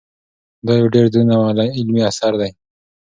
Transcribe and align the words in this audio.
دا 0.65 0.73
یو 0.81 0.87
ډېر 0.95 1.05
دروند 1.13 1.31
او 1.35 1.41
علمي 1.79 2.01
اثر 2.11 2.33
دی. 2.41 2.51